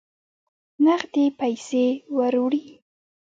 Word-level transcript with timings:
نغدي 0.85 1.25
پیسې 1.39 1.85
وروړي. 2.15 2.65